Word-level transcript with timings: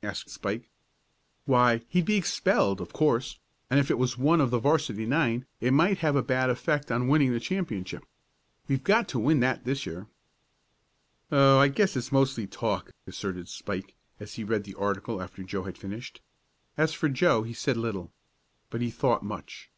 asked 0.00 0.30
Spike. 0.30 0.70
"Why 1.44 1.78
he'd 1.88 2.04
be 2.04 2.14
expelled, 2.14 2.80
of 2.80 2.92
course, 2.92 3.40
and 3.68 3.80
if 3.80 3.90
it 3.90 3.98
was 3.98 4.16
one 4.16 4.40
of 4.40 4.52
the 4.52 4.60
'varsity 4.60 5.06
nine 5.06 5.44
it 5.60 5.72
might 5.72 5.98
have 5.98 6.14
a 6.14 6.22
bad 6.22 6.50
effect 6.50 6.88
on 6.92 7.08
winning 7.08 7.32
the 7.32 7.40
championship. 7.40 8.06
We've 8.68 8.84
got 8.84 9.08
to 9.08 9.18
win 9.18 9.40
that 9.40 9.64
this 9.64 9.84
year." 9.84 10.06
"Oh, 11.32 11.58
I 11.58 11.66
guess 11.66 11.96
it's 11.96 12.12
mostly 12.12 12.46
talk," 12.46 12.92
asserted 13.08 13.48
Spike, 13.48 13.96
as 14.20 14.34
he 14.34 14.44
read 14.44 14.62
the 14.62 14.76
article 14.76 15.20
after 15.20 15.42
Joe 15.42 15.64
had 15.64 15.76
finished. 15.76 16.20
As 16.76 16.92
for 16.94 17.08
Joe 17.08 17.42
he 17.42 17.52
said 17.52 17.76
little. 17.76 18.12
But 18.70 18.82
he 18.82 18.90
thought 18.92 19.24
much. 19.24 19.68